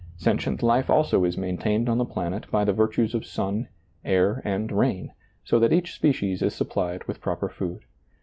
Sentient 0.17 0.63
life 0.63 0.89
also 0.89 1.23
is 1.23 1.37
maintained 1.37 1.87
on 1.87 1.99
the 1.99 2.05
planet 2.05 2.49
by 2.49 2.65
the 2.65 2.73
virtues 2.73 3.13
of 3.13 3.23
sun, 3.23 3.67
air, 4.03 4.41
and 4.43 4.71
rain, 4.71 5.11
so 5.43 5.59
that 5.59 5.71
each 5.71 5.93
species 5.93 6.41
is 6.41 6.55
supplied 6.55 7.03
with 7.03 7.21
proper 7.21 7.47
food. 7.47 7.81